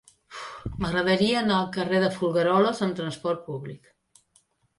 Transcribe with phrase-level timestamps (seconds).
[0.85, 3.95] M'agradaria anar al carrer de Folgueroles amb trasport públic.